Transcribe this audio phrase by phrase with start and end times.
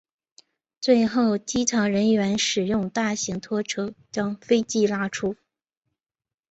[0.79, 5.35] 最后机场人员使用大型拖车将飞机拉出。